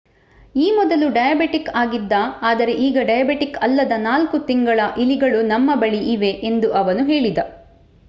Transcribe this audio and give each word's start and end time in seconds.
ಈ 0.55 0.67
ಮೊದಲು 0.71 1.07
ಡಯಾಬೆಟಿಕ್ 1.09 1.69
ಆಗಿದ್ದ 1.75 2.13
ಆದರೆ 2.41 2.73
ಈಗ 2.85 3.03
ಡಯಾಬೆಟಿಕ್ 3.03 3.61
ಅಲ್ಲದ 3.61 3.93
4 4.01 4.43
ತಿಂಗಳ 4.49 4.79
ಇಲಿಗಳು 4.97 5.41
ನಮ್ಮ 5.47 5.75
ಬಳಿ 5.75 6.03
ಇವೆ, 6.15 6.33
ಎಂದು 6.49 6.69
ಅವನು 6.73 7.03
ಹೇಳಿದ 7.05 7.39